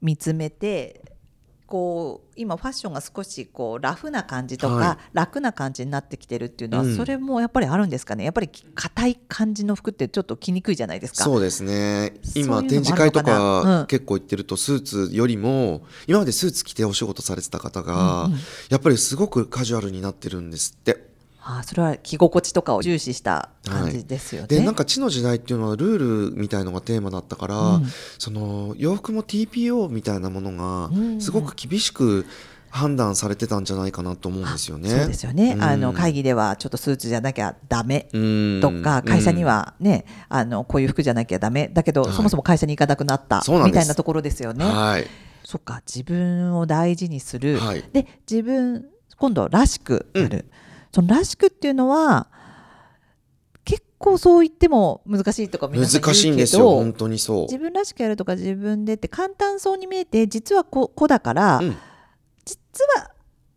[0.01, 1.06] 見つめて
[1.67, 5.09] こう今ファッションが少しこうラフな感じとか、はい。
[5.13, 6.95] 楽な感じになってきてるっていうのは、うん。
[6.95, 8.23] それもやっぱりあるんですかね？
[8.23, 11.25] やっぱり硬い感じの服ってちょっと着にくいじゃないですか？
[11.25, 12.13] そうですね。
[12.35, 13.25] 今展示会とうん。
[13.25, 18.29] か結構行ってるとスーツよりも今までスーツ着てお仕事されてた方が、
[18.69, 21.06] やっぱりすごくカジュアルになってるんですって。
[21.49, 24.47] ああそれは着心地とかを重視した感じですよね。
[24.49, 27.85] でなんか地の時代っていうのはルールみたいのがテーマだったから、うん。
[28.19, 30.89] その洋服も TPO みたいなものが
[31.21, 32.25] すごく厳しく
[32.69, 34.89] 判断されてたんじゃないかなと思うんですよね。
[34.89, 35.63] そうですよね、うん。
[35.63, 38.09] あの会議ではちょっとスーツじゃなきゃダメ。
[38.11, 38.59] うん。
[38.61, 42.13] とか、会社にはね、あのこういう服じゃなきゃダメだけど、はい。
[42.13, 44.65] そもそも会社に行かなくなったみたいなところですよね。
[44.65, 45.07] はい。
[45.45, 47.85] そっか自分を大事にする、はい。
[47.93, 50.45] で自分今度らしくなる、
[50.93, 52.27] そのらしくっていうのは
[53.65, 57.57] 結構そう言っても難しいとか難しいんですよ本当にそう自。
[57.57, 61.77] 分らしくやるとか自分でって簡単そうに見えて実はこ子だから、うん
[62.45, 63.11] 実は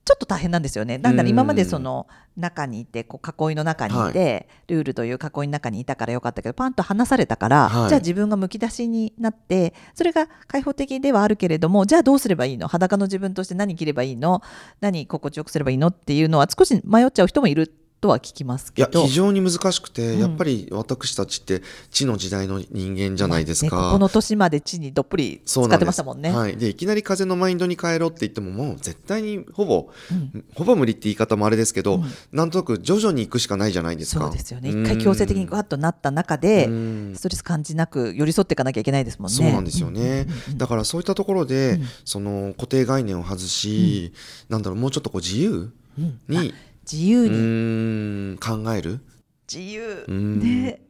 [0.04, 0.98] ちょっと大変なんですよね。
[0.98, 7.88] なんだろ今までその中にいてこう囲いの中にいて、ルールという囲いの中にいたからよかったけどパンと離されたから、はい。
[7.90, 12.66] じゃあ自分がむき出しになってそれが開放的ではあるけれどもじゃあどうすればいいの？
[12.66, 14.42] 裸の自分として何着ればいいの？
[14.80, 15.88] 何心地よくすればいいの？
[15.88, 19.06] っていうのは少し迷っちゃう人もいるとは聞きますいやけど。
[19.06, 23.76] 非常に難しくて、うんやっぱり私たちって地の時代の人間じゃないですか。
[23.76, 26.30] ねここの年まで地にどっぷり使ってましたもんね。
[26.30, 34.24] はい、でいきなり風のマインドに変えろって言ってももう絶対にほぼ、うんほぼ無理って言い方もあれですけど、うんなんとなく徐々に行くしかないじゃないですか。
[34.26, 34.70] そうですよね。
[34.70, 39.36] うん一回強制的にガッとなった中で、うんストレス感じなく寄り添っていかなきゃいけないですもんね。
[39.36, 44.12] そうなんですよね、うんだからそういったところで、うんその固定概念を外し、
[44.48, 45.72] なんだろうもうちょっとこう自由
[46.28, 46.54] に、う
[46.90, 49.00] 自由に、考える？
[49.52, 50.40] 自由、うん。
[50.40, 50.82] で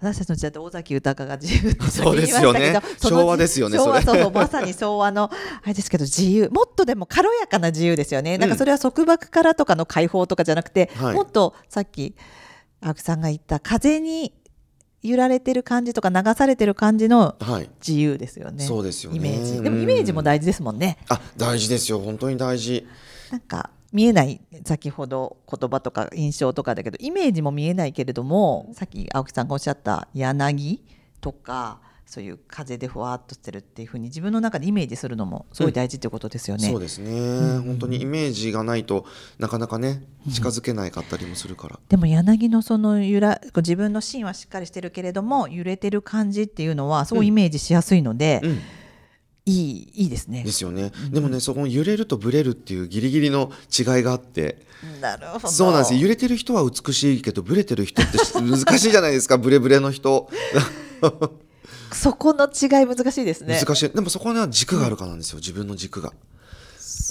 [0.00, 6.48] 私たちの時代って尾崎豊が自由ってそうですよね言いましたけどその昭和ですよね昭和そうまさに昭和のあれですけど自由。
[6.48, 11.14] もっとでも軽やかな自由ですよね、なんかそれは束縛からとかの解放とかじゃなくて、はい。
[11.14, 12.16] もっとさっき
[12.80, 14.32] 青木さんが言った風に
[15.02, 17.68] 揺られてる感じとか流されてる感じのはい。
[17.86, 18.64] 自由ですよね。
[18.64, 19.18] そうですよね。
[19.18, 19.60] イメージ。
[19.60, 21.98] でもイメージも大事ですもんね、あ大事ですよ。
[21.98, 22.86] 本当に大事。
[23.30, 30.82] なんか見えない先ほど言葉とか印象とかだけどイメージも見えないけれどもさっき青木さんがおっしゃった柳
[31.20, 36.68] とかそういう風でふわっとしてるっていうふうに自分の中でイメージするのもすごい大事ってことですよね。
[36.68, 37.12] そうですね、
[37.58, 37.62] ん。
[37.62, 39.06] 本当にイメージがないと
[39.38, 48.60] なかなかね近づけないかったりもするから、でも柳のその揺ら自分の芯はしっかりしてるけれども揺れてる感じっていうのはすごいイメージしやすいので、うん
[49.46, 50.42] いいいいですね。
[50.44, 50.52] で。
[50.52, 54.66] すよね、でもねそこの揺れるとブレるっていうギリギリの違いがあって。
[55.00, 55.48] なるほど。
[55.48, 55.94] そうなんです。
[55.94, 59.38] よ揺れてる人は美しいけどブレてる人って 難しいじゃないですか。
[59.38, 60.28] ブレブレの人。
[61.92, 63.60] そこの違い難しいですね。
[63.60, 63.88] 難しい。
[63.90, 65.38] でもそこには軸があるからなんですよ。
[65.38, 66.12] 自分の軸が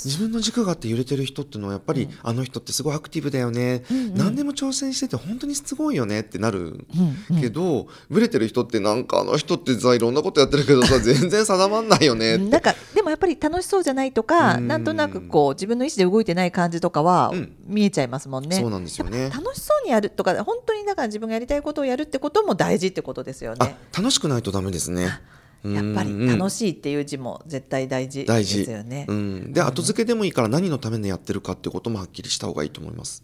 [0.05, 3.83] 自分の軸があって揺れてる人っていうのはやっぱり、あの人ってすごいアクティブだよね、
[4.15, 7.41] 何でも挑戦してて本当にすごいよねってなるうんうん。
[7.41, 12.45] けど、ブレてる人ってなんかあの人ってさいろんなことやってるけどさ 全然定まんないよねって。
[12.49, 14.67] なんかでもやっぱり楽しそうじゃないとかうん。
[14.67, 17.55] なんとなくこう自分の意思で動いてない感じとかはうん。
[17.67, 18.55] 見えちゃいますもんね。
[18.57, 19.29] そうなんですよね。
[19.29, 23.75] 楽しそうにやるとか本当にだから自分がやりたいことをやるってことも大事ってことですよあね。
[23.97, 25.19] 楽しくないとダメですね
[25.63, 29.05] やっぱり楽しいっていう字も絶対大事ですよね。
[29.09, 33.23] うん、で後付けでもいいから何のためにやってるかってこともはっきりした方がいいと思います、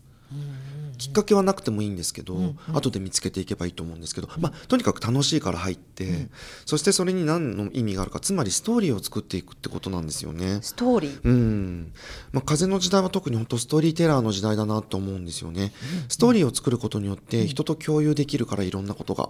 [0.98, 6.28] きっかけはなくてもいいんですけど、後で見つけていけばいいと思うんですけど、まあ、とにかく楽しいから入って、
[6.66, 10.60] そしてそれに何の意味があるかつまりストーリーを作っていくってことなんですよね。
[10.62, 11.20] ストーリー？
[11.24, 11.94] うん。
[12.32, 15.72] まあ、風の時代は特に本当ストーリーテラーの時代だなと思うんですよね。
[16.10, 19.30] ストーリーを作ることによって人と共有できるからいろんなことが。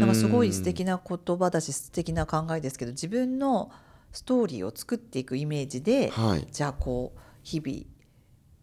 [0.00, 3.70] なんかすごい素敵な言葉だし素敵な考えですけど自分の
[4.12, 6.46] ストーリーを作っていくイメージで、はい。
[6.50, 7.84] じゃあこう日々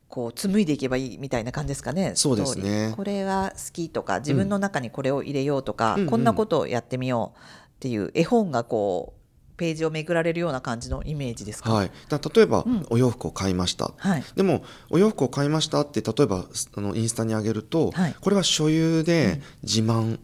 [0.07, 2.93] こう紡いでいけばいいみたいな感じですかねそうですね。
[2.95, 9.21] これが好きとか自分の中にこれを入れようとか、うんこんなことをやってみようっていう絵本がこう
[9.57, 11.71] ページをめくられるような感じのイメージですか？
[11.71, 12.85] はい、だ例えば、うん。
[12.89, 14.23] お洋服を買いました、はい。
[14.35, 18.15] でもお洋服を買いましたって例えばあのインスタに上げると、はい。
[18.19, 20.19] これは所有で自慢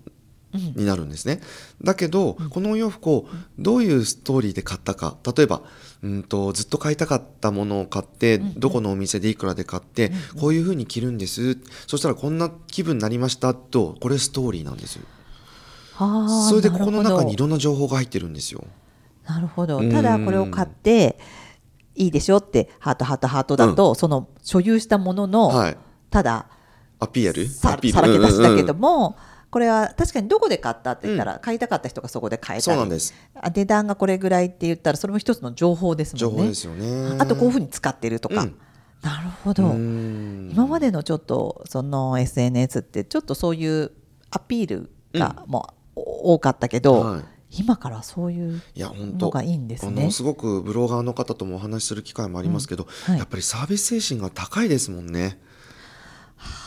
[0.58, 1.40] になるんですね、
[1.82, 3.26] だけど、このお洋服を
[3.58, 5.62] どういうストーリーで買ったか例えば
[6.04, 11.58] うんとずっと買いたかったものを買って、どこのお店でいくらで買って、こういうふうに着るんです。
[11.88, 15.06] そしたらこんな気分になりましたとこれストーリーなんですよ。
[15.98, 18.64] それでここの中にいろんな情報が入ってるんですよ。
[19.28, 19.80] なるほど。
[19.80, 19.92] うん。
[19.92, 21.18] ただこれを買って
[21.96, 25.78] いいでしょってハートハートハートだと、その所有したものの、はい。
[26.12, 26.46] ただ
[27.00, 27.48] アピール？
[27.48, 27.94] さアピール？
[27.94, 28.80] さらけ出しだけどうんうんうん。
[28.80, 29.18] も、
[29.50, 32.74] これは確かにどこで買ったって言ったら、買いたかった人がそこで買えたり。
[32.74, 33.14] そうなんです。
[33.34, 36.38] あ値段がこれぐらいって言ったらそれも一つの情報ですもんね。
[36.38, 37.18] 情報ですよね。
[37.20, 38.58] あとこういうふうに使ってるとか、うん。
[39.02, 40.50] なるほど、うん。
[40.52, 43.92] 今までのちょっとその SNS ってちょっとそういう
[44.32, 47.22] アピールがもう多かったけど、はい。
[47.50, 50.02] 今からそういうのがいいんですね。
[50.02, 52.90] あのすごくブロガーの方ともお話しする機会もありますけど、うん。
[53.12, 53.20] はい。
[53.20, 55.40] やっぱりサービス精神が高いですもんね。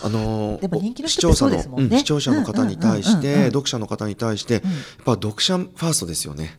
[0.02, 4.62] あのでも人気の視聴者のうん視聴者の方に対して読者の方に対してやっ
[5.04, 6.58] ぱ読者ファーストですよね。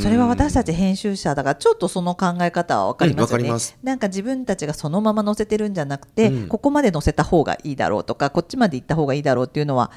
[0.00, 6.48] それは私たち編集者だからちょっとその考え方は分かりますよね、うんなんか自分たちがそのまま載せてるんじゃなくて、うん。
[6.48, 9.90] ここまで載せた方がいいだろうとかこっちまで行った方がいいだろうっていうのは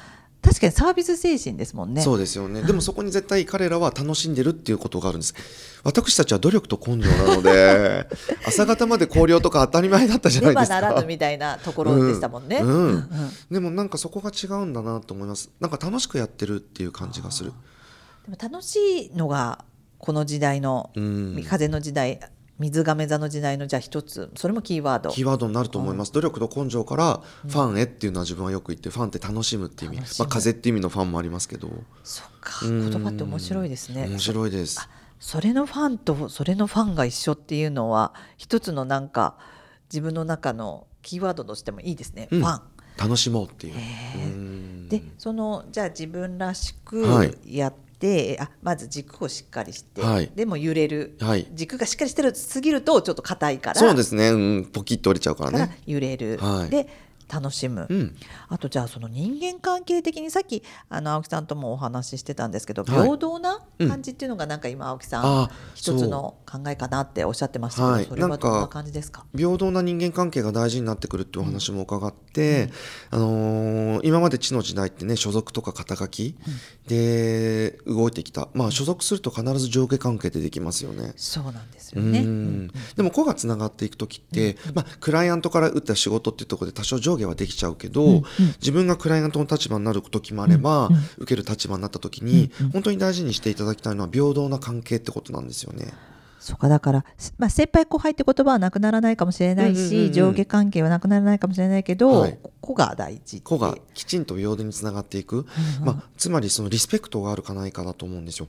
[0.44, 2.62] 確かにサービス精神ですもんねそうですよね。
[2.62, 5.34] でもそこに絶対彼らは楽しんでるっていうことがあるんです。
[5.82, 8.06] 私たちは努力と根性なので
[8.46, 10.80] 朝方まで考慮とか当たり前だったじゃないですか。
[10.80, 13.04] ならぬみたいなところでしたもんね、うんうんうんうん
[13.50, 15.50] でもなんかそこが違うんだなと思います。
[15.60, 17.52] なんか楽しくやってるっていう感じがする。
[18.28, 18.76] でも楽し
[19.12, 19.64] いのが
[19.98, 22.20] この時代の、うん風の時代
[22.58, 25.10] 水亀座の時代のじゃあ一つそれもキーワード。
[25.10, 31.68] キーワードになると思います、努力と根性からファンへっていうのは自分はよく言ってファンって楽しむっていう意味、まあ、風っていう意味のファンもありますけど。
[32.04, 34.06] そっかうん言葉って面白いですね。
[34.08, 34.80] 面白いです。
[34.80, 34.88] あ
[35.18, 39.36] それのファンとそれのファンが一緒っていうのは一つのなんか
[39.90, 42.40] 自分の中のキーワードとしてもいいですね、うん。
[42.40, 42.62] ファン。
[42.96, 44.88] 楽しもうっていう。
[44.88, 47.34] でそのじゃあ自分らしくはい。
[47.44, 50.30] やって、あまず軸をしっかりして、はい。
[50.34, 51.46] でも揺れる、はい。
[51.54, 53.80] 軸がしっかりしてるすぎるとちょっと硬いから。
[53.80, 56.70] そうですね、うん、ポキッと折れちゃうからからね揺れる、はい。
[56.70, 56.88] で
[57.32, 58.16] 楽しむ、うん。
[58.48, 63.02] あとじゃあその人間関係的にさっきあの青木さんともお話ししてたんですけど、はい。
[63.02, 68.04] 平等な感じっていうのがなんか今青木さん、あ一つの考えかなっておっしゃってましたけど、はい。
[68.04, 69.24] それはどんな感じですか？
[69.36, 72.70] 平等な人間関係が大事になってくるっていうお話も伺って、
[73.10, 76.36] あのー今まで地の時代ってね所属とか肩書き
[76.86, 81.12] で動いてきた、まあ、所属すると必ず上下関係でできますよね。
[81.16, 82.20] そうなんですうよね。
[82.20, 82.68] ん。
[82.96, 88.22] でも個がつながっていく時って、まあ、クライアントから打った仕事っていうところで多少上下はできちゃうけど、
[88.60, 95.92] 自分がクライアントの立場になる時もあれば、受ける立場になった時に、本当に大事にしていただきたいのは平等な関係ってことなんですよね。
[96.44, 96.68] そうか。
[96.68, 97.04] だから、
[97.38, 100.06] まあ、先輩後輩って言葉はなくならないかもしれないし、うんうんうん。
[100.08, 102.38] うん上下関係はなくならないかもしれないけど、はい。
[102.60, 105.46] 個が大事って個がきちんと平等につながっていく、
[105.82, 108.48] まあ、つまりそのリスペクトがあるかないかだと思うんですよ。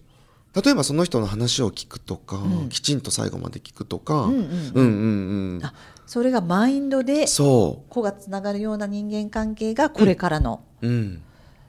[0.61, 4.33] 例えばその人の話を聞くとか、きちんと最後まで聞くとか、うん。
[4.33, 4.85] うんうん
[5.57, 5.59] うん。
[5.63, 5.73] あ
[6.05, 11.21] それがマインドでそ個がつながるような人間関係がこれからの、う、うん、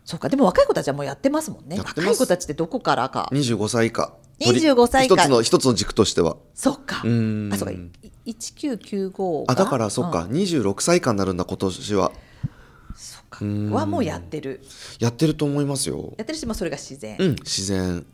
[0.06, 0.28] そうか。
[0.28, 1.78] でも若い子たちはもうやってますもんね。
[1.78, 3.28] 若い子たちってどこからか。
[3.32, 4.14] 25歳以下。
[4.40, 5.16] 25歳以下。
[5.16, 6.36] 一つの一つの軸としては。
[6.54, 7.02] そっか。
[7.04, 7.50] うん。
[7.52, 7.74] あそうか。
[7.74, 7.90] い
[8.24, 10.30] 1995あだからそっか、うん。
[10.32, 12.12] 26歳以下になるんだ今年は。
[12.94, 13.44] そっか。
[13.44, 13.72] うん。
[13.72, 14.60] はもうやってる。
[15.00, 16.14] やってると思いますよ。
[16.18, 18.06] やってるしもそれが自然、うん自然、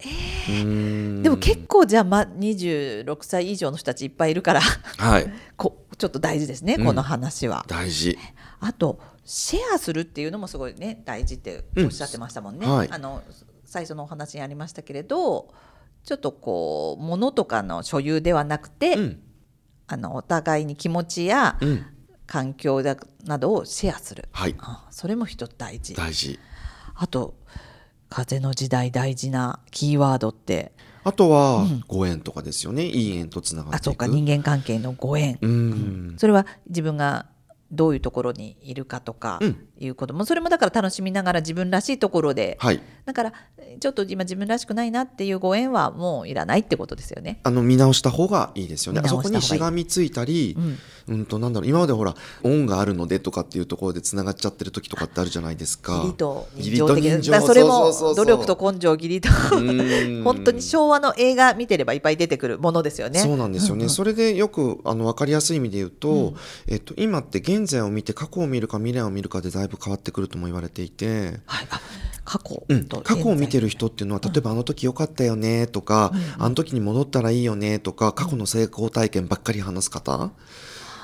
[0.49, 1.23] うん。
[1.23, 4.61] でも結構じゃあ、ま、26歳以上の人たちいっぱいいるから。
[4.61, 5.31] はい。
[5.57, 6.87] こちょっと大事ですね、うん。
[6.87, 7.65] この話は。
[7.69, 8.19] 大事。
[8.61, 12.67] あとシェアするっていうのもすごいね大事っておっしゃってましたもんね。
[12.67, 12.77] うん。
[12.77, 12.89] はい。
[12.91, 13.23] あの
[13.65, 15.53] 最初のお話にありましたけれど
[16.05, 19.23] ちょっとこう物とかの所有ではなくて、うん。
[19.87, 21.87] あのお互いに気持ちやうん。
[22.25, 24.55] 環境だなどをシェアする、はい。
[24.59, 25.95] あそれも一つ大事。
[25.95, 26.39] 大事。
[26.95, 27.35] あと
[28.09, 30.73] 風の時代大事なキーワードって
[31.05, 32.87] あとは、ご縁とかですよね。
[32.87, 33.83] いい縁とつながっていく。
[33.83, 34.07] あそうか。
[34.07, 36.15] 人間関係のご縁、うん。
[36.17, 37.27] それは自分が
[37.71, 39.39] どういうところにいるかとか。
[39.41, 40.15] うんいうこと。
[40.15, 42.81] も、それもだから楽しみながら自分らしいところで、はい。
[43.05, 43.33] だから
[43.81, 47.41] ちょっと今自分らしくないなっていうご縁はもういらないってことですよね。
[47.43, 49.01] あの見直した方がいいですよね。
[49.05, 50.57] あそこにしがみついたり、
[51.09, 55.95] うん、となんだろう今までほら恩があるのでとかっていうところでつながっちゃってる時とかってあるじゃないですか。
[56.57, 59.29] 義理と人情それも努力と根性義理と。
[59.57, 60.23] うん。
[60.25, 63.21] 本当に昭和の映画見てればいっぱい出てくるものですよね。
[63.21, 66.35] そうなんですよね、それでよくあの分かりやすい意味で言うと、
[66.67, 71.81] えっと、今って現在を見て過去を見るか未来を見るかでだいぶ変わってくるとも言われていて、はい、あ
[72.25, 80.31] 過去うん、と過去を見てる現人っていうのは例えばあの時良かったよねとか、あの時に戻ったらいいよねとか過去の成功体験ばっかり話す方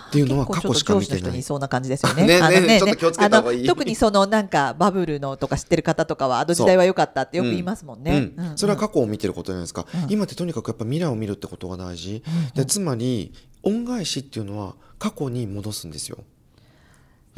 [0.08, 1.42] っていうのは過去しか見てない。
[1.42, 2.24] そうな感じですよね。
[2.26, 3.58] ねねちょっと気をつけた方がいい。
[3.58, 8.32] あの特にそのなんかバブルのとか知ってる方とかは あの時代は良かったってよく言いますもんね。
[8.36, 8.42] う。
[8.42, 12.22] んそれは過去を見てることじゃないですか、今ってとにかくやっぱ未来を見るってことが大事、
[12.54, 16.18] でつまり恩返しっていうのは過去に戻すんですよ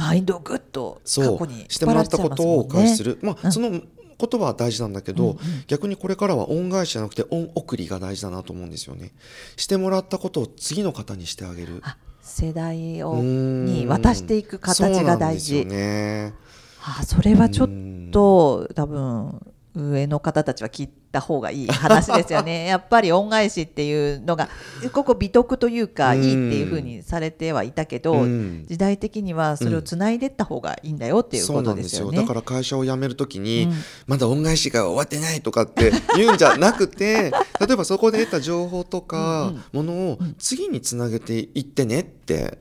[0.00, 3.12] マインドをぐっと過去にしてもらったことをお返しする。
[3.12, 3.80] る、まあ、その
[4.16, 5.36] ことは大事なんだけど、
[5.66, 9.12] 逆にこれからは恩返しじゃなくて恩送りが大事だなと思うんですよね。
[9.56, 11.80] してもらったことを次の方にしてあげる。
[11.82, 15.64] あ世代をうんに渡していく形が大事。
[15.66, 16.34] ね。
[16.82, 17.68] あそれはちょっ
[18.10, 19.40] と多分
[19.74, 22.66] 上の方たちは聞いた方がいい話ですよね。
[22.68, 24.48] やっぱり恩返しっていうのが
[24.92, 28.64] ここ美徳というかいいっていうふうにされてはいたけど、うん。
[28.68, 32.12] 時代的にはそれをつないでった方がいいんだよっていうことなんですよですよ。
[32.12, 32.18] ね。
[32.18, 33.74] だから会社を辞めるときに、うん。
[34.06, 42.58] まだ恩返しが終わってないとかって言うんじゃなくて 例えばそこで得た情報とかものを次につなげていってねって、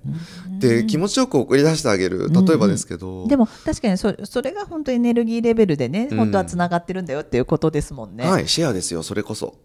[0.60, 6.18] で気持ちよく送り出してあげる例えばですけど、でも確かにそそれが本当にエネルギーレベルでね、うん。
[6.18, 8.26] 本当はつながってるんだよっていうことですもんね。
[8.26, 9.56] はいシェアですよそれこそ。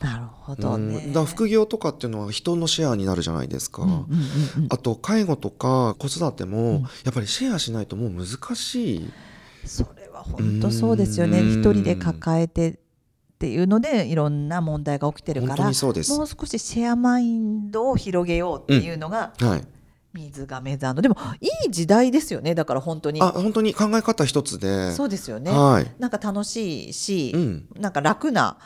[0.00, 0.96] なるほどね。
[0.96, 3.82] うんだから副業とかっていうのは人のシェアになるじゃないですか。
[3.82, 9.10] うんうんうんうんあと介護とか子育ても、んやっぱりシェアしないともう難しい。
[9.64, 11.40] それは本当そうですよね。
[11.40, 12.76] うん一人で抱えてっ
[13.38, 15.64] ていうのでいろんな問題が起きてるから。
[15.64, 19.64] もう少しシェアマインドを広げようっていうのがはい。
[20.14, 24.92] 水亀座のでもいい時代ですよねだから本当にあ本当に考え方一つで。
[24.92, 25.50] そうですよね。
[25.50, 25.92] はい。
[25.98, 27.68] なんか楽しいし、うん。
[27.74, 28.56] なんか楽な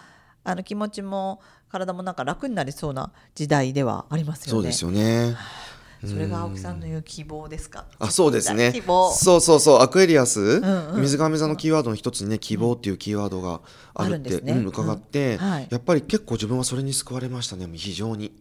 [0.45, 1.41] あの気持ちも
[1.71, 4.51] 体もなんか楽になりそうな時代ではありますよね。
[4.51, 5.37] そうですよね。
[6.07, 7.87] それが青木さんの言う希望ですか？
[7.99, 9.13] あそうですね希望。
[9.13, 13.63] そうそうそうアクエリアス、んうん水亀座のキーワードの一つにね希望っていうキーワードが
[13.95, 18.33] あるって、ねうん伺って、うんはいやっぱり結構自分はそれに救われましたね非常に、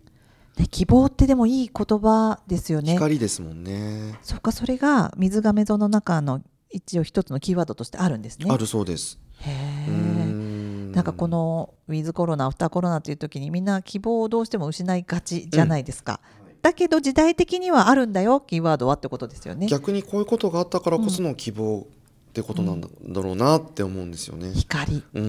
[0.58, 2.94] ね希望ってでもいい言葉ですよね。
[2.94, 8.48] 光ですもんねそっかそれが水亀座の中の一応一つのキーワードとしてあるんですね。
[8.50, 9.52] あるそうですへ
[9.88, 9.92] え。
[9.92, 16.20] んなんかこのウィズコロナアフターコロナという時にみんな希望をどうしても失いがちじゃないですか。
[16.62, 19.68] だけど時代的にはあるんだよキーワードはってことですよね。
[19.68, 21.88] 逆にこういうことがあったからこその希望
[22.30, 22.88] ってことなんだ,、
[23.22, 25.22] ろうなって思うんですよね光うー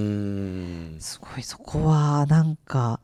[0.97, 3.01] んすごいそこはなんか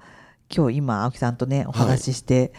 [0.54, 2.52] 今日今青木さんとねお話しして、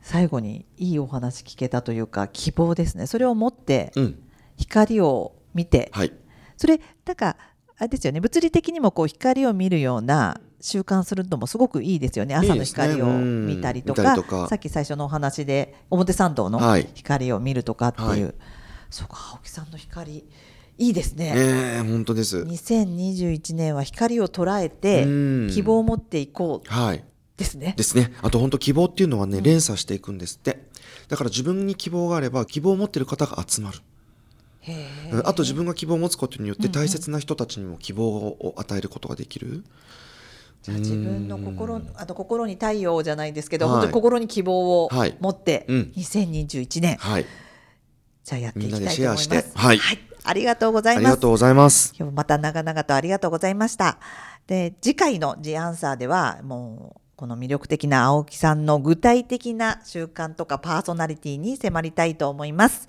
[0.00, 3.06] 最後にいいお話聞けたというか希望ですね。
[3.06, 4.22] それを持ってうん。
[4.56, 6.12] 光を見て、はい。
[6.56, 7.36] それなんか
[7.78, 8.20] あれですよね。
[8.20, 12.34] 物理的にもこう光を見るような習慣するのもすごくいいですよね。
[12.34, 13.46] 朝の光をうん。
[13.46, 14.48] 見たりとか見たりとか。
[14.48, 16.88] さっき最初のお話で表参道のはい。
[16.94, 18.34] 光を見るとかっていう、はい。
[18.90, 20.24] そうか青木さんの光
[20.78, 21.32] いいですね。
[21.36, 22.42] ええ本当です。
[22.42, 25.08] 2021年は光を捉えてう
[25.46, 25.50] ん。
[25.50, 26.68] 希望を持っていこう。
[26.68, 27.04] はい
[27.40, 27.74] ですね。
[27.76, 30.62] ですねあと本当希望っていうのはね、連鎖していくんですって
[31.08, 33.78] だから自分に希望があれば希望を持ってる方が集まる
[35.24, 39.64] あと自分が希望を持つことによって大切な人たちにも希望を与えることができる。
[40.62, 47.26] じゃあ自分の心あと心に太陽じゃないですけど、はい本当に心に希望をはい持って、うん2021年はい。
[48.22, 49.22] じゃあやっていきたいと思います。
[49.22, 49.80] してはい
[50.22, 51.28] ありがとうございますありがと。
[51.28, 51.94] うございます。
[51.96, 53.98] 今日もまた長々とありがとうございました。
[54.46, 62.88] で次回の「ジアンサーではもうこの魅力的な青木さんの具体的な習慣とかパーソナリティに迫りたいと思います。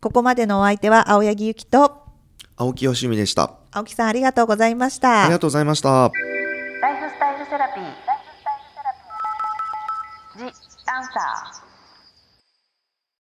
[0.00, 2.02] ここまでのお相手は青柳ゆきと
[2.56, 3.52] 青木よしみでした。
[3.72, 5.24] 青木さんありがとうございました。
[5.24, 5.90] ありがとうございました。
[5.90, 6.10] ライ
[7.02, 7.84] フスタイルセラピー。
[7.84, 8.72] ライフスタイル
[10.40, 10.54] セラピー。
[10.54, 10.56] ジ・
[10.86, 11.65] アンサー。